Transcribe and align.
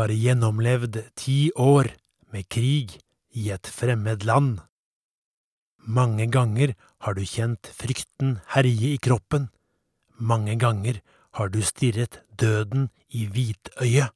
har 0.00 0.12
gjennomlevd 0.12 0.96
ti 1.14 1.50
år 1.60 1.92
med 2.32 2.48
krig 2.48 2.96
i 3.36 3.50
et 3.52 3.68
fremmed 3.68 4.24
land. 4.24 4.60
Mange 5.84 6.26
ganger 6.32 6.74
har 7.04 7.16
du 7.16 7.24
kjent 7.24 7.68
frykten 7.76 8.38
herje 8.54 8.94
i 8.94 9.00
kroppen, 9.02 9.48
mange 10.16 10.56
ganger 10.60 11.00
har 11.36 11.52
du 11.52 11.60
stirret 11.64 12.20
døden 12.36 12.88
i 13.08 13.26
hvitøyet. 13.28 14.12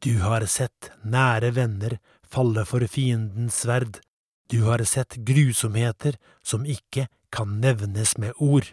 Du 0.00 0.16
har 0.24 0.46
sett 0.48 0.90
nære 1.04 1.52
venner 1.56 1.98
falle 2.24 2.64
for 2.64 2.84
fiendens 2.88 3.62
sverd, 3.64 4.00
du 4.48 4.64
har 4.66 4.82
sett 4.88 5.18
grusomheter 5.28 6.16
som 6.42 6.64
ikke 6.64 7.08
kan 7.30 7.60
nevnes 7.60 8.16
med 8.18 8.32
ord. 8.40 8.70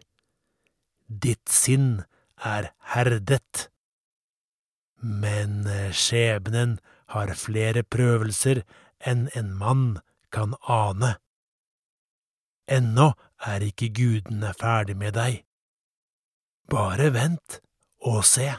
Ditt 1.08 1.52
sinn 1.52 2.06
er 2.40 2.72
herdet. 2.94 3.70
Men 5.02 5.68
eh, 5.68 5.92
skjebnen 5.94 6.78
har 7.14 7.34
flere 7.38 7.84
prøvelser 7.84 8.64
enn 9.06 9.28
en 9.38 9.54
mann 9.58 9.88
kan 10.34 10.56
ane. 10.68 11.16
Ennå 12.68 13.14
er 13.48 13.64
ikke 13.64 13.94
gudene 13.96 14.52
ferdig 14.58 14.98
med 15.00 15.16
deg. 15.16 15.44
Bare 16.68 17.12
vent 17.16 17.62
og 18.04 18.26
se. 18.28 18.50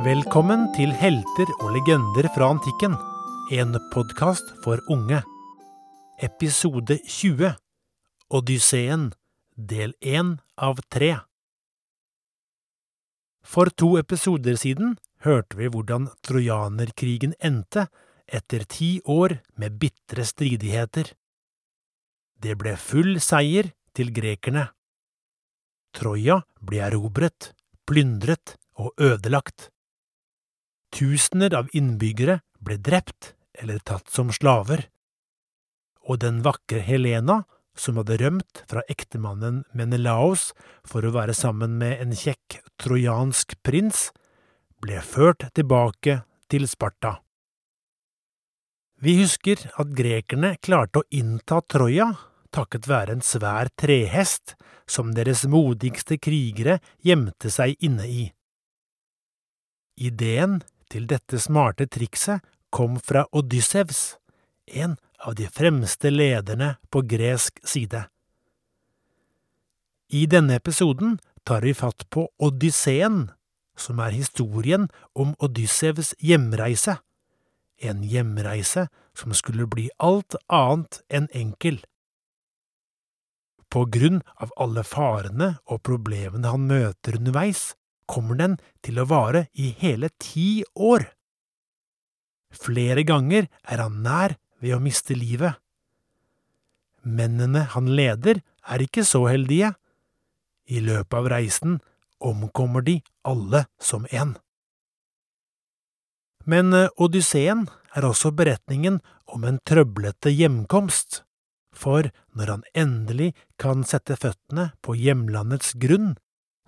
Velkommen 0.00 0.70
til 0.76 0.94
Helter 0.96 1.50
og 1.58 1.74
legender 1.74 2.30
fra 2.32 2.54
antikken, 2.54 2.94
en 3.52 3.76
podkast 3.92 4.54
for 4.64 4.80
unge. 4.88 5.20
Episode 6.22 6.98
20 7.08 7.54
Odysseen, 8.28 9.12
del 9.56 9.94
1 10.00 10.34
av 10.56 10.82
3 10.92 11.14
For 13.40 13.70
to 13.72 13.88
episoder 13.96 14.58
siden 14.60 14.98
hørte 15.24 15.56
vi 15.56 15.70
hvordan 15.72 16.10
trojanerkrigen 16.20 17.32
endte 17.40 17.86
etter 18.28 18.68
ti 18.68 18.90
år 19.08 19.38
med 19.56 19.80
bitre 19.80 20.28
stridigheter. 20.28 21.14
Det 22.36 22.58
ble 22.60 22.76
full 22.76 23.16
seier 23.24 23.72
til 23.96 24.12
grekerne. 24.12 24.68
Troja 25.96 26.42
ble 26.60 26.84
erobret, 26.84 27.54
plyndret 27.88 28.58
og 28.76 28.92
ødelagt. 29.00 29.70
Tusener 30.92 31.56
av 31.56 31.72
innbyggere 31.72 32.42
ble 32.60 32.76
drept 32.76 33.38
eller 33.56 33.80
tatt 33.80 34.12
som 34.12 34.28
slaver, 34.28 34.90
og 36.10 36.18
den 36.24 36.40
vakre 36.42 36.82
Helena, 36.82 37.44
som 37.78 38.00
hadde 38.00 38.18
rømt 38.20 38.64
fra 38.68 38.82
ektemannen 38.90 39.62
Menelaos 39.78 40.50
for 40.82 41.06
å 41.06 41.14
være 41.14 41.36
sammen 41.38 41.78
med 41.80 42.02
en 42.02 42.16
kjekk 42.18 42.58
trojansk 42.82 43.54
prins, 43.62 44.08
ble 44.82 44.98
ført 45.04 45.46
tilbake 45.54 46.22
til 46.50 46.66
Sparta. 46.68 47.20
Vi 49.00 49.14
husker 49.22 49.62
at 49.80 49.94
grekerne 49.96 50.56
klarte 50.60 51.00
å 51.00 51.08
innta 51.14 51.62
Troja 51.64 52.10
takket 52.54 52.88
være 52.90 53.16
en 53.16 53.24
svær 53.24 53.70
trehest 53.78 54.56
som 54.90 55.14
deres 55.14 55.44
modigste 55.48 56.18
krigere 56.18 56.80
gjemte 57.06 57.50
seg 57.52 57.76
inne 57.78 58.06
i. 58.10 58.24
Ideen 60.00 60.60
til 60.90 61.06
dette 61.10 61.38
smarte 61.38 61.86
trikset 61.86 62.42
kom 62.74 62.98
fra 63.02 63.26
Odyssevs, 63.36 64.16
en 64.70 64.96
av 65.18 65.34
de 65.34 65.48
fremste 65.48 66.10
lederne 66.10 66.76
på 66.90 67.02
gresk 67.02 67.60
side. 67.66 68.04
I 70.10 70.26
denne 70.26 70.56
episoden 70.58 71.18
tar 71.46 71.62
vi 71.62 71.74
fatt 71.74 72.06
på 72.10 72.26
Odysseen, 72.42 73.28
som 73.78 74.00
er 74.02 74.16
historien 74.16 74.88
om 75.14 75.36
Odyssevs 75.38 76.14
hjemreise, 76.18 76.98
en 77.80 78.02
hjemreise 78.04 78.88
som 79.16 79.34
skulle 79.36 79.68
bli 79.70 79.88
alt 79.98 80.36
annet 80.52 81.00
enn 81.08 81.30
enkel. 81.32 81.78
På 83.70 83.86
grunn 83.86 84.18
av 84.42 84.50
alle 84.58 84.82
farene 84.84 85.54
og 85.70 85.84
problemene 85.86 86.50
han 86.50 86.66
møter 86.66 87.20
underveis, 87.20 87.70
kommer 88.10 88.34
den 88.34 88.58
til 88.82 88.98
å 88.98 89.06
vare 89.06 89.46
i 89.54 89.70
hele 89.78 90.10
ti 90.18 90.64
år. 90.74 91.06
Flere 92.50 93.06
ganger 93.06 93.46
er 93.62 93.84
han 93.84 94.00
nær 94.02 94.34
ved 94.60 94.76
å 94.76 94.82
miste 94.82 95.16
livet. 95.16 95.58
Mennene 97.02 97.64
han 97.74 97.88
leder, 97.96 98.42
er 98.68 98.84
ikke 98.84 99.04
så 99.08 99.24
heldige. 99.30 99.72
I 100.68 100.82
løpet 100.84 101.16
av 101.16 101.28
reisen 101.32 101.80
omkommer 102.20 102.84
de 102.84 103.00
alle 103.26 103.64
som 103.80 104.06
en. 104.12 104.36
Men 106.44 106.72
eh, 106.76 106.92
Odysseen 107.00 107.66
er 107.96 108.06
også 108.06 108.32
beretningen 108.36 109.00
om 109.30 109.44
en 109.48 109.58
trøblete 109.66 110.32
hjemkomst, 110.32 111.22
for 111.72 112.10
når 112.36 112.54
han 112.54 112.64
endelig 112.74 113.32
kan 113.60 113.84
sette 113.86 114.16
føttene 114.18 114.70
på 114.84 114.96
hjemlandets 114.98 115.74
grunn, 115.80 116.14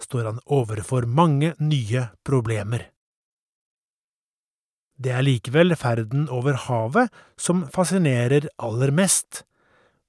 står 0.02 0.31
han 0.31 0.41
overfor 0.47 1.06
mange 1.06 1.52
nye 1.60 2.08
problemer. 2.26 2.91
Det 5.02 5.10
er 5.10 5.24
likevel 5.26 5.74
ferden 5.74 6.28
over 6.30 6.54
havet 6.68 7.10
som 7.40 7.64
fascinerer 7.74 8.46
aller 8.62 8.92
mest, 8.94 9.42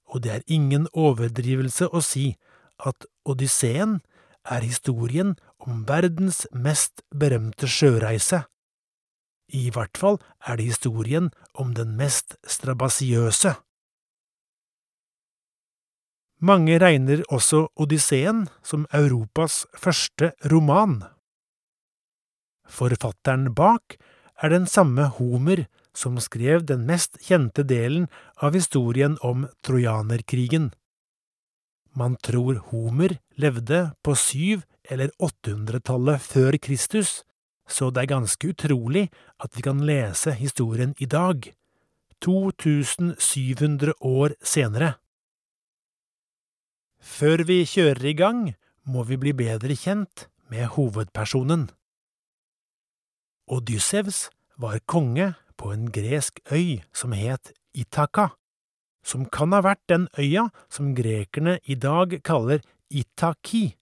og 0.05 0.21
det 0.21 0.31
er 0.31 0.43
ingen 0.45 0.85
overdrivelse 0.93 1.87
å 1.89 2.01
si 2.05 2.33
at 2.77 3.07
Odysseen 3.25 4.01
er 4.43 4.61
historien 4.61 5.33
om 5.57 5.85
verdens 5.89 6.43
mest 6.53 7.01
berømte 7.09 7.69
sjøreise. 7.69 8.43
I 9.53 9.69
hvert 9.73 9.97
fall 9.97 10.19
er 10.45 10.59
det 10.59 10.69
historien 10.73 11.31
om 11.53 11.73
den 11.77 11.95
mest 11.97 12.37
strabasiøse. 12.45 13.55
Mange 16.43 16.77
regner 16.81 17.23
også 17.31 17.69
Odysseen 17.79 18.45
som 18.61 18.85
Europas 18.93 19.63
første 19.79 20.33
roman. 20.51 20.99
Forfatteren 22.67 23.53
bak 23.55 23.95
er 24.43 24.51
den 24.51 24.67
samme 24.67 25.07
Homer 25.17 25.65
som 25.95 26.17
skrev 26.19 26.65
den 26.67 26.85
mest 26.89 27.15
kjente 27.23 27.63
delen 27.63 28.09
av 28.35 28.57
historien 28.57 29.15
om 29.21 29.47
trojanerkrigen. 29.63 30.71
Man 31.95 32.17
tror 32.25 32.59
Homer 32.71 33.19
levde 33.37 33.93
på 34.03 34.15
syv- 34.17 34.65
eller 34.89 35.13
åttehundretallet 35.19 36.21
før 36.21 36.57
Kristus, 36.59 37.23
så 37.69 37.87
det 37.93 38.01
er 38.03 38.15
ganske 38.17 38.49
utrolig 38.51 39.05
at 39.39 39.55
vi 39.55 39.61
kan 39.63 39.79
lese 39.87 40.33
historien 40.35 40.95
i 40.99 41.05
dag, 41.05 41.53
2700 42.19 43.93
år 44.01 44.35
senere. 44.43 44.95
Før 46.99 47.43
vi 47.47 47.63
kjører 47.67 48.05
i 48.11 48.15
gang, 48.15 48.55
må 48.83 49.03
vi 49.07 49.15
bli 49.19 49.31
bedre 49.35 49.75
kjent 49.75 50.27
med 50.51 50.67
hovedpersonen. 50.75 51.69
Odyssevs 53.53 54.29
var 54.57 54.79
konge 54.89 55.33
på 55.57 55.69
en 55.73 55.89
gresk 55.93 56.39
øy 56.51 56.81
som 56.95 57.13
het 57.13 57.51
Itaka, 57.77 58.31
som 59.05 59.27
kan 59.29 59.53
ha 59.53 59.61
vært 59.61 59.83
den 59.91 60.07
øya 60.17 60.47
som 60.73 60.93
grekerne 60.97 61.59
i 61.69 61.75
dag 61.75 62.15
kaller 62.25 62.63
Itaki. 62.89 63.75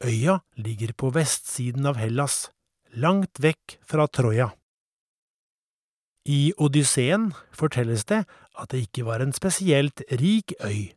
Øya 0.00 0.38
ligger 0.56 0.94
på 0.96 1.10
vestsiden 1.12 1.88
av 1.90 1.98
Hellas, 2.00 2.48
langt 2.94 3.42
vekk 3.42 3.76
fra 3.84 4.06
Troja. 4.06 4.52
I 6.24 6.54
Odysseen 6.56 7.32
fortelles 7.52 8.06
det 8.08 8.22
at 8.56 8.72
det 8.72 8.86
ikke 8.86 9.04
var 9.08 9.24
en 9.24 9.32
spesielt 9.36 10.02
rik 10.22 10.54
øy. 10.64 10.94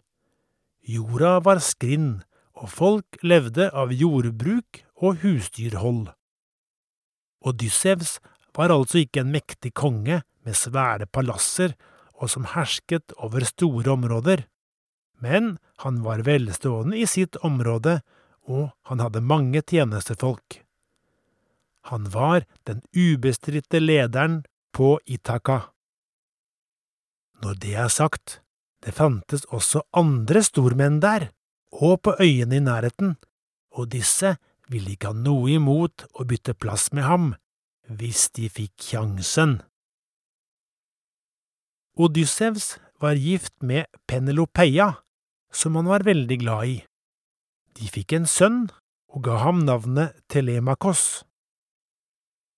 Jorda 0.87 1.39
var 1.43 1.59
skrinn, 1.59 2.23
og 2.55 2.69
folk 2.69 3.19
levde 3.23 3.69
av 3.73 3.91
jordbruk 3.95 4.83
og 5.01 5.23
husdyrhold. 5.23 6.11
Odyssevs 7.41 8.19
var 8.55 8.73
altså 8.73 9.01
ikke 9.01 9.23
en 9.23 9.33
mektig 9.33 9.73
konge 9.77 10.21
med 10.45 10.57
svære 10.57 11.07
palasser 11.07 11.75
og 12.21 12.29
som 12.29 12.45
hersket 12.53 13.15
over 13.17 13.45
store 13.47 13.93
områder, 13.95 14.45
men 15.21 15.55
han 15.81 16.01
var 16.05 16.23
velstående 16.25 16.99
i 17.01 17.07
sitt 17.09 17.37
område, 17.45 17.99
og 18.49 18.71
han 18.89 19.01
hadde 19.01 19.23
mange 19.25 19.61
tjenestefolk. 19.61 20.61
Han 21.89 22.07
var 22.13 22.45
den 22.69 22.81
ubestridte 22.93 23.81
lederen 23.81 24.41
på 24.73 24.99
Itaka. 25.05 25.61
Når 27.41 27.57
det 27.61 27.73
er 27.73 27.89
sagt, 27.89 28.41
det 28.85 28.93
fantes 28.97 29.47
også 29.49 29.81
andre 29.97 30.43
stormenn 30.45 30.99
der, 31.01 31.29
og 31.71 32.01
på 32.05 32.13
øyene 32.21 32.57
i 32.59 32.65
nærheten, 32.65 33.15
og 33.73 33.89
disse 33.93 34.35
ville 34.71 34.95
ikke 34.95 35.11
ha 35.11 35.17
noe 35.17 35.51
imot 35.51 36.05
å 36.15 36.25
bytte 36.27 36.55
plass 36.55 36.89
med 36.95 37.05
ham, 37.05 37.33
hvis 37.91 38.29
de 38.37 38.47
fikk 38.51 38.79
sjansen. 38.91 39.59
Odyssevs 41.99 42.77
var 43.03 43.19
gift 43.19 43.57
med 43.59 43.89
Penelopeia, 44.07 45.01
som 45.51 45.75
han 45.75 45.89
var 45.91 46.07
veldig 46.07 46.37
glad 46.39 46.69
i. 46.71 46.77
De 47.75 47.89
fikk 47.91 48.15
en 48.15 48.27
sønn 48.29 48.61
og 49.11 49.25
ga 49.27 49.41
ham 49.43 49.65
navnet 49.67 50.15
Telemakos. 50.31 51.25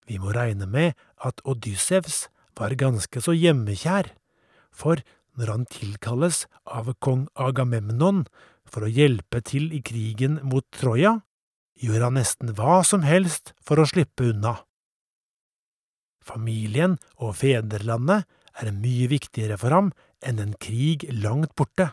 Vi 0.06 0.20
må 0.22 0.34
regne 0.36 0.68
med 0.70 0.94
at 1.24 1.42
Odyssevs 1.48 2.28
var 2.60 2.76
ganske 2.78 3.24
så 3.24 3.34
hjemmekjær, 3.34 4.12
for 4.70 5.02
når 5.40 5.50
han 5.50 5.70
tilkalles 5.72 6.44
av 6.70 6.92
kong 7.02 7.26
Agamemnon 7.34 8.26
for 8.70 8.86
å 8.86 8.92
hjelpe 8.92 9.42
til 9.46 9.72
i 9.74 9.82
krigen 9.86 10.38
mot 10.46 10.66
Troja, 10.76 11.22
gjør 11.80 12.08
han 12.08 12.18
nesten 12.20 12.54
hva 12.58 12.82
som 12.88 13.04
helst 13.08 13.54
for 13.64 13.82
å 13.82 13.88
slippe 13.90 14.30
unna. 14.32 14.58
Familien 16.24 16.98
og 17.20 17.36
fedrelandet 17.42 18.28
er 18.62 18.72
mye 18.76 19.10
viktigere 19.12 19.58
for 19.60 19.76
ham 19.76 19.92
enn 20.24 20.40
en 20.40 20.54
krig 20.62 21.04
langt 21.12 21.56
borte, 21.60 21.92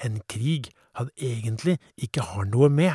en 0.00 0.22
krig 0.30 0.70
han 0.96 1.10
egentlig 1.16 1.76
ikke 2.00 2.24
har 2.30 2.48
noe 2.48 2.70
med. 2.72 2.94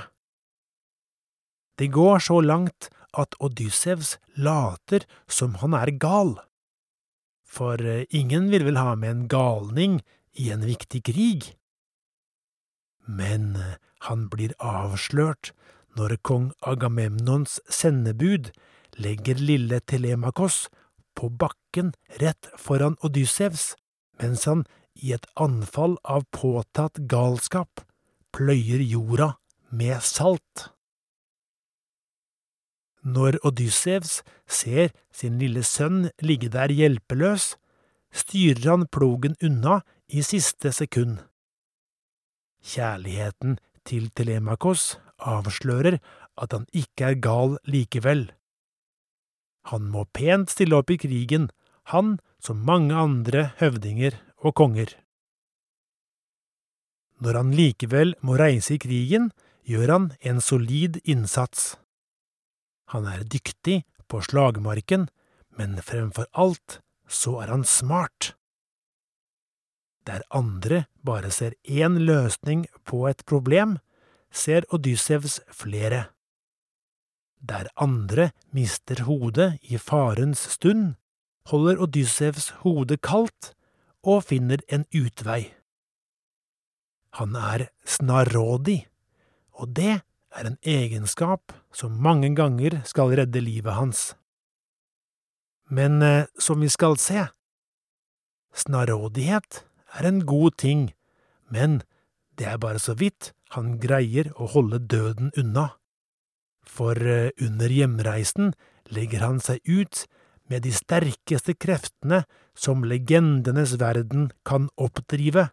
Det 1.78 1.92
går 1.94 2.22
så 2.24 2.40
langt 2.42 2.90
at 3.18 3.36
Odyssevs 3.44 4.16
later 4.38 5.06
som 5.30 5.58
han 5.62 5.76
er 5.78 5.94
gal. 6.02 6.36
For 7.46 7.82
eh, 7.84 8.08
ingen 8.10 8.50
vil 8.52 8.66
vel 8.70 8.80
ha 8.80 8.96
med 8.96 9.12
en 9.12 9.24
galning 9.32 10.00
i 10.40 10.52
en 10.54 10.64
viktig 10.66 11.04
krig? 11.10 11.50
Men 13.06 13.56
eh, 13.60 13.80
han 14.08 14.30
blir 14.32 14.56
avslørt 14.58 15.52
når 15.98 16.18
kong 16.24 16.52
Agamemnons 16.64 17.60
sendebud 17.70 18.52
legger 19.02 19.40
lille 19.40 19.80
Telemakos 19.80 20.68
på 21.16 21.30
bakken 21.30 21.94
rett 22.22 22.50
foran 22.58 22.98
Odyssevs, 23.04 23.74
mens 24.22 24.46
han 24.48 24.66
i 24.96 25.14
et 25.16 25.26
anfall 25.36 25.98
av 26.04 26.28
påtatt 26.36 27.02
galskap 27.12 27.84
pløyer 28.36 28.84
jorda 28.84 29.34
med 29.72 30.04
salt. 30.04 30.70
Når 33.02 33.40
Odyssevs 33.48 34.22
ser 34.46 34.92
sin 35.12 35.40
lille 35.42 35.64
sønn 35.66 36.12
ligge 36.22 36.52
der 36.54 36.70
hjelpeløs, 36.70 37.56
styrer 38.14 38.68
han 38.70 38.88
plogen 38.92 39.36
unna 39.42 39.82
i 40.08 40.22
siste 40.22 40.72
sekund. 40.76 41.18
Kjærligheten 42.62 43.58
til 43.88 44.12
Telemakos 44.14 45.00
avslører 45.22 46.00
at 46.42 46.54
han 46.56 46.68
ikke 46.74 47.12
er 47.12 47.20
gal 47.24 47.58
likevel. 47.70 48.30
Han 49.70 49.92
må 49.94 50.08
pent 50.16 50.54
stille 50.54 50.80
opp 50.80 50.90
i 50.94 51.00
krigen, 51.02 51.50
han 51.94 52.18
som 52.42 52.64
mange 52.66 52.96
andre 52.98 53.52
høvdinger 53.62 54.18
og 54.42 54.56
konger. 54.58 54.96
Når 57.22 57.38
han 57.38 57.54
likevel 57.54 58.16
må 58.26 58.40
reise 58.42 58.76
i 58.76 58.82
krigen, 58.82 59.30
gjør 59.70 59.94
han 59.94 60.06
en 60.26 60.42
solid 60.42 60.98
innsats. 61.06 61.76
Han 62.90 63.06
er 63.06 63.24
dyktig 63.24 63.84
på 64.10 64.24
slagmarken, 64.26 65.06
men 65.54 65.78
fremfor 65.86 66.26
alt 66.34 66.80
så 67.06 67.38
er 67.44 67.54
han 67.54 67.64
smart. 67.68 68.34
Der 70.10 70.26
andre 70.34 70.86
bare 71.06 71.30
ser 71.32 71.54
én 71.62 72.00
løsning 72.02 72.66
på 72.90 73.06
et 73.08 73.22
problem, 73.30 73.78
ser 74.32 74.66
Odyssevs 74.74 75.40
flere. 75.52 76.06
Der 77.42 77.68
andre 77.76 78.32
mister 78.52 79.04
hodet 79.04 79.60
i 79.62 79.78
farens 79.78 80.40
stund, 80.56 80.96
holder 81.50 81.82
Odyssevs 81.82 82.50
hode 82.62 82.98
kaldt 82.98 83.54
og 84.04 84.24
finner 84.30 84.62
en 84.70 84.86
utvei. 84.96 85.52
Han 87.18 87.36
er 87.36 87.68
snarrådig, 87.86 88.86
og 89.52 89.76
det 89.76 90.00
er 90.32 90.48
en 90.48 90.58
egenskap 90.64 91.52
som 91.76 92.00
mange 92.00 92.30
ganger 92.36 92.80
skal 92.88 93.12
redde 93.20 93.42
livet 93.44 93.76
hans. 93.76 94.14
Men 95.68 96.02
eh, 96.02 96.28
som 96.40 96.62
vi 96.62 96.70
skal 96.72 96.98
se, 97.00 97.26
snarrådighet 98.56 99.64
er 100.00 100.08
en 100.08 100.26
god 100.26 100.56
ting, 100.58 100.92
men 101.52 101.82
det 102.40 102.48
er 102.48 102.58
bare 102.58 102.80
så 102.80 102.96
vidt 102.96 103.34
han 103.56 103.78
greier 103.84 104.32
å 104.40 104.48
holde 104.54 104.80
døden 104.80 105.32
unna. 105.38 105.72
For 106.64 106.96
eh, 106.96 107.32
under 107.42 107.72
hjemreisen 107.74 108.54
legger 108.92 109.26
han 109.26 109.42
seg 109.44 109.60
ut 109.68 110.06
med 110.52 110.64
de 110.68 110.72
sterkeste 110.76 111.56
kreftene 111.56 112.24
som 112.56 112.86
legendenes 112.88 113.78
verden 113.80 114.30
kan 114.48 114.70
oppdrive. 114.76 115.50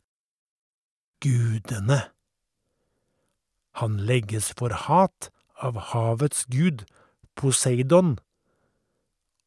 Gudene. 1.22 2.00
Han 3.78 3.98
legges 4.06 4.52
for 4.58 4.74
hat 4.86 5.30
av 5.62 5.78
havets 5.92 6.46
gud, 6.50 6.84
Poseidon. 7.38 8.16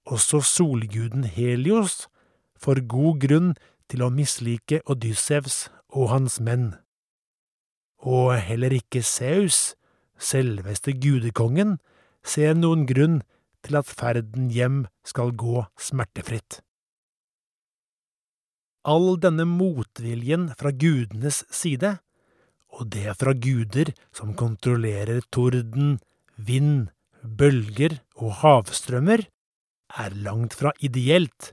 Også 0.07 0.39
solguden 0.42 1.25
Helios 1.27 2.07
får 2.56 2.86
god 2.88 3.19
grunn 3.24 3.51
til 3.92 4.04
å 4.06 4.12
mislike 4.13 4.80
Odyssevs 4.88 5.65
og 5.92 6.12
hans 6.13 6.39
menn. 6.39 6.71
Og 8.01 8.33
heller 8.42 8.74
ikke 8.74 9.03
Zeus, 9.06 9.75
selveste 10.18 10.94
gudekongen, 10.98 11.77
ser 12.25 12.57
noen 12.57 12.86
grunn 12.89 13.21
til 13.65 13.77
at 13.77 13.89
ferden 13.89 14.50
hjem 14.53 14.86
skal 15.06 15.33
gå 15.38 15.65
smertefritt. 15.77 16.62
All 18.81 19.13
denne 19.21 19.45
motviljen 19.45 20.50
fra 20.57 20.71
gudenes 20.74 21.44
side 21.53 22.00
og 22.71 22.89
det 22.94 23.13
fra 23.19 23.33
guder 23.36 23.92
som 24.15 24.33
kontrollerer 24.38 25.21
torden, 25.33 26.00
vind, 26.38 26.89
bølger 27.21 28.00
og 28.18 28.38
havstrømmer, 28.42 29.25
er 30.01 30.15
langt 30.25 30.56
fra 30.57 30.71
ideelt 30.80 31.51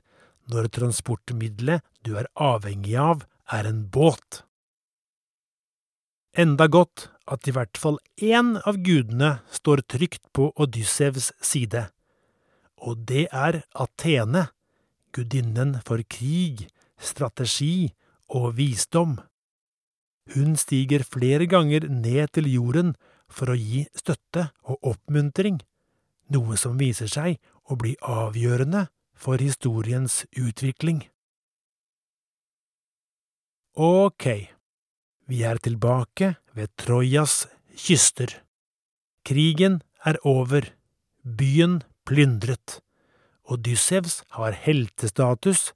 når 0.49 0.71
transportmiddelet 0.73 1.83
du 2.07 2.15
er 2.17 2.29
avhengig 2.33 2.95
av, 2.97 3.25
er 3.51 3.67
en 3.69 3.83
båt. 3.91 4.43
Enda 6.37 6.67
godt 6.69 7.07
at 7.29 7.47
i 7.49 7.53
hvert 7.53 7.77
fall 7.77 7.97
én 8.21 8.55
av 8.67 8.77
gudene 8.85 9.39
står 9.53 9.81
trygt 9.89 10.21
på 10.33 10.51
Odyssevs 10.61 11.31
side, 11.41 11.87
og 12.77 13.05
det 13.09 13.27
er 13.33 13.63
Athene, 13.73 14.47
gudinnen 15.13 15.79
for 15.85 16.01
krig, 16.05 16.67
strategi 17.01 17.91
og 18.29 18.53
visdom. 18.59 19.17
Hun 20.35 20.53
stiger 20.61 21.01
flere 21.03 21.47
ganger 21.49 21.89
ned 21.89 22.29
til 22.37 22.49
jorden 22.51 22.93
for 23.29 23.49
å 23.49 23.57
gi 23.57 23.87
støtte 23.97 24.51
og 24.69 24.77
oppmuntring, 24.93 25.57
noe 26.29 26.57
som 26.61 26.77
viser 26.77 27.09
seg 27.09 27.39
å 27.69 27.77
bli 27.77 27.95
avgjørende 28.05 28.85
for 29.17 29.41
historiens 29.41 30.23
utvikling. 30.37 31.01
Ok, 33.79 34.51
vi 35.29 35.43
er 35.45 35.59
tilbake 35.61 36.33
ved 36.57 36.71
Trojas 36.81 37.45
kyster. 37.77 38.31
Krigen 39.25 39.81
er 40.01 40.17
over, 40.25 40.65
byen 41.21 41.83
plyndret. 42.09 42.79
Odyssevs 43.45 44.23
har 44.37 44.57
heltestatus, 44.57 45.71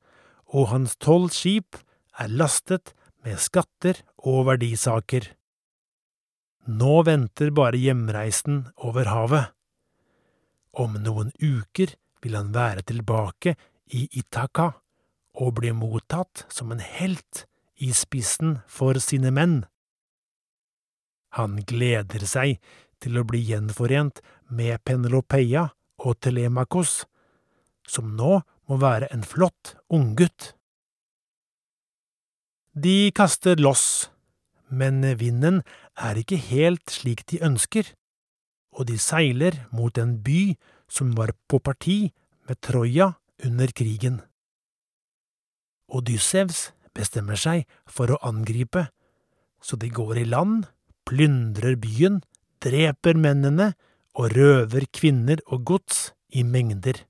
og 0.54 0.70
hans 0.74 0.98
tolv 0.98 1.30
skip 1.34 1.78
er 2.18 2.34
lastet 2.34 2.94
med 3.26 3.38
skatter 3.42 4.02
og 4.18 4.48
verdisaker. 4.50 5.32
Nå 6.66 7.02
venter 7.06 7.52
bare 7.54 7.78
hjemreisen 7.78 8.68
over 8.78 9.10
havet. 9.10 9.50
Om 10.74 10.98
noen 11.06 11.34
uker 11.42 11.94
vil 12.24 12.38
han 12.40 12.54
være 12.56 12.86
tilbake 12.90 13.56
i 13.94 14.08
Itaka 14.18 14.72
og 15.42 15.58
bli 15.60 15.74
mottatt 15.76 16.46
som 16.54 16.72
en 16.74 16.82
helt 16.82 17.46
i 17.84 17.92
spissen 17.96 18.58
for 18.68 19.00
sine 19.04 19.34
menn. 19.36 19.64
Han 21.36 21.60
gleder 21.68 22.24
seg 22.30 22.60
til 23.04 23.20
å 23.20 23.26
bli 23.28 23.42
gjenforent 23.50 24.22
med 24.54 24.80
Penelopeia 24.86 25.68
og 26.04 26.20
Telemakos, 26.24 27.04
som 27.84 28.14
nå 28.16 28.40
må 28.70 28.78
være 28.80 29.10
en 29.12 29.26
flott 29.28 29.76
unggutt. 29.92 30.54
De 32.74 33.12
kaster 33.14 33.60
loss, 33.60 34.10
men 34.70 35.04
vinden 35.20 35.62
er 36.00 36.18
ikke 36.18 36.40
helt 36.40 36.90
slik 36.90 37.26
de 37.30 37.42
ønsker, 37.46 37.92
og 38.74 38.88
de 38.90 38.98
seiler 38.98 39.60
mot 39.76 39.98
en 40.02 40.16
by 40.26 40.56
som 40.90 41.12
var 41.18 41.36
på 41.50 41.60
parti 41.62 41.98
med 42.48 42.62
Troja 42.66 43.12
under 43.46 43.70
krigen. 43.76 44.22
Odyssevs 45.94 46.72
bestemmer 46.96 47.40
seg 47.40 47.68
for 47.90 48.14
å 48.14 48.22
angripe, 48.26 48.88
så 49.64 49.80
de 49.80 49.90
går 49.90 50.24
i 50.24 50.28
land, 50.28 50.68
plyndrer 51.08 51.78
byen, 51.80 52.22
dreper 52.64 53.18
mennene 53.20 53.74
og 54.20 54.34
røver 54.36 54.86
kvinner 54.94 55.42
og 55.48 55.66
gods 55.68 56.12
i 56.34 56.44
mengder. 56.46 57.04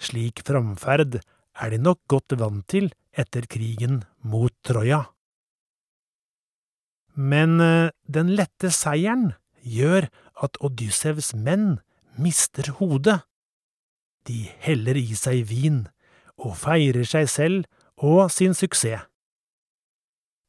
Slik 0.00 0.42
framferd 0.46 1.20
er 1.20 1.72
de 1.72 1.80
nok 1.80 2.02
godt 2.10 2.36
vant 2.40 2.64
til 2.68 2.90
etter 3.16 3.46
krigen 3.48 4.02
mot 4.24 4.52
Troja. 4.66 5.06
Men 7.16 7.60
eh, 7.64 7.92
den 8.04 8.34
lette 8.36 8.68
seieren 8.74 9.30
gjør 9.64 10.10
at 10.44 10.58
Odyssevs 10.60 11.32
menn 11.32 11.78
mister 12.20 12.68
hodet. 12.76 13.22
De 14.28 14.44
heller 14.66 14.98
i 15.00 15.16
seg 15.16 15.46
vin 15.48 15.86
og 16.36 16.58
feirer 16.60 17.08
seg 17.08 17.30
selv 17.32 17.64
og 17.96 18.30
sin 18.32 18.54
suksess. 18.54 19.06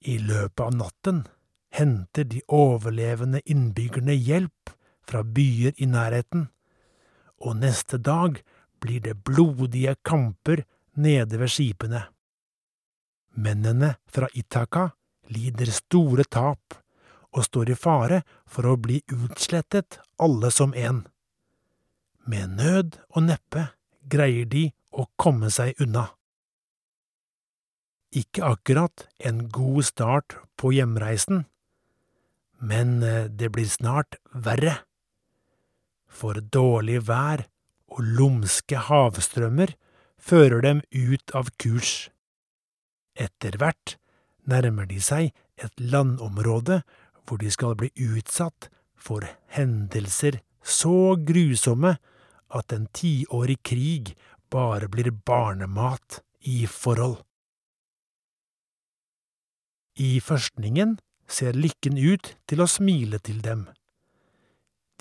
I 0.01 0.17
løpet 0.21 0.61
av 0.61 0.75
natten 0.75 1.23
henter 1.73 2.27
de 2.29 2.41
overlevende 2.47 3.41
innbyggerne 3.45 4.13
hjelp 4.13 4.71
fra 5.07 5.23
byer 5.23 5.73
i 5.77 5.87
nærheten, 5.89 6.47
og 7.41 7.59
neste 7.61 7.97
dag 7.97 8.39
blir 8.81 9.01
det 9.01 9.17
blodige 9.25 9.95
kamper 10.05 10.63
nede 10.95 11.39
ved 11.39 11.51
skipene. 11.53 12.03
Mennene 13.37 13.95
fra 14.09 14.29
Itaka 14.33 14.89
lider 15.29 15.69
store 15.71 16.25
tap 16.25 16.77
og 17.35 17.45
står 17.45 17.73
i 17.73 17.77
fare 17.77 18.21
for 18.49 18.65
å 18.65 18.77
bli 18.81 19.01
utslettet 19.13 19.99
alle 20.17 20.51
som 20.51 20.73
en. 20.73 21.03
Med 22.25 22.57
nød 22.57 22.97
og 23.13 23.27
neppe 23.27 23.69
greier 24.09 24.47
de 24.49 24.69
å 24.91 25.05
komme 25.19 25.51
seg 25.53 25.77
unna. 25.83 26.07
Ikke 28.15 28.45
akkurat 28.47 29.07
en 29.19 29.47
god 29.51 29.83
start 29.83 30.37
på 30.57 30.71
hjemreisen, 30.75 31.45
men 32.59 33.03
eh, 33.03 33.27
det 33.27 33.51
blir 33.51 33.67
snart 33.69 34.15
verre. 34.31 34.79
For 36.07 36.39
dårlig 36.39 37.03
vær 37.07 37.45
og 37.91 38.03
lumske 38.17 38.79
havstrømmer 38.87 39.75
fører 40.17 40.63
dem 40.63 40.81
ut 40.91 41.35
av 41.35 41.51
kurs. 41.59 42.09
Etter 43.17 43.57
hvert 43.59 43.97
nærmer 44.47 44.87
de 44.87 45.01
seg 45.03 45.33
et 45.59 45.79
landområde 45.81 46.81
hvor 47.27 47.41
de 47.41 47.51
skal 47.51 47.75
bli 47.75 47.91
utsatt 47.99 48.69
for 48.95 49.27
hendelser 49.53 50.39
så 50.63 51.15
grusomme 51.27 51.97
at 52.55 52.73
en 52.75 52.87
tiårig 52.95 53.59
krig 53.63 54.15
bare 54.51 54.87
blir 54.91 55.11
barnemat 55.11 56.21
i 56.47 56.65
forhold. 56.67 57.26
I 59.97 60.19
førstningen 60.21 60.99
ser 61.27 61.57
lykken 61.57 61.97
ut 61.97 62.35
til 62.47 62.61
å 62.61 62.69
smile 62.69 63.19
til 63.19 63.41
dem. 63.41 63.65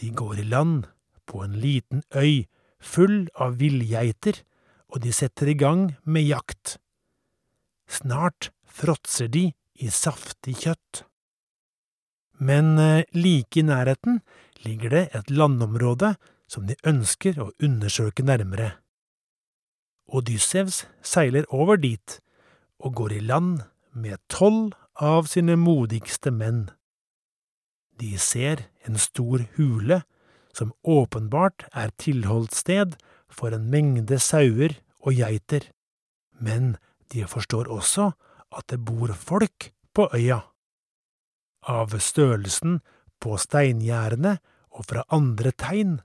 De 0.01 0.09
går 0.09 0.41
i 0.41 0.47
land 0.49 0.89
på 1.29 1.43
en 1.45 1.57
liten 1.61 2.03
øy 2.17 2.47
full 2.81 3.27
av 3.35 3.59
villgeiter, 3.61 4.41
og 4.89 5.03
de 5.05 5.13
setter 5.13 5.51
i 5.51 5.59
gang 5.59 5.97
med 6.05 6.27
jakt. 6.29 6.77
Snart 7.89 8.51
fråtser 8.65 9.29
de 9.29 9.51
i 9.77 9.91
saftig 9.93 10.57
kjøtt. 10.65 11.05
Men 12.39 12.77
eh, 12.79 13.05
like 13.17 13.61
i 13.61 13.65
nærheten 13.65 14.21
ligger 14.65 14.93
det 14.93 15.05
et 15.17 15.31
landområde 15.31 16.15
som 16.49 16.67
de 16.69 16.77
ønsker 16.87 17.41
å 17.43 17.51
undersøke 17.63 18.25
nærmere. 18.27 18.77
Odyssevs 20.07 20.85
seiler 21.03 21.49
over 21.51 21.81
dit 21.81 22.21
og 22.79 22.95
går 23.01 23.17
i 23.17 23.23
land 23.25 23.65
med 23.97 24.21
tolv 24.31 24.77
av 25.03 25.29
sine 25.31 25.57
modigste 25.61 26.33
menn. 26.33 26.71
De 28.01 28.17
ser 28.21 28.67
en 28.89 28.99
stor 29.01 29.45
hule 29.57 30.03
som 30.57 30.73
åpenbart 30.83 31.67
er 31.73 31.93
tilholdssted 32.01 32.97
for 33.29 33.53
en 33.53 33.69
mengde 33.73 34.19
sauer 34.23 34.79
og 35.05 35.17
geiter, 35.19 35.69
men 36.41 36.77
de 37.13 37.27
forstår 37.29 37.69
også 37.73 38.11
at 38.57 38.69
det 38.73 38.81
bor 38.85 39.13
folk 39.13 39.71
på 39.97 40.09
øya. 40.17 40.41
Av 41.67 41.93
størrelsen 41.99 42.81
på 43.21 43.37
steingjerdene 43.41 44.37
og 44.77 44.89
fra 44.89 45.05
andre 45.13 45.53
tegn 45.53 45.99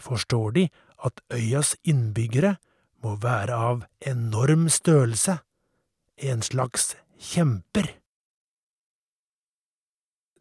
forstår 0.00 0.54
de 0.58 0.68
at 1.04 1.20
øyas 1.34 1.74
innbyggere 1.84 2.56
må 3.04 3.16
være 3.20 3.54
av 3.54 3.84
enorm 4.00 4.68
størrelse, 4.72 5.38
en 6.16 6.42
slags 6.42 6.94
kjemper. 7.20 7.90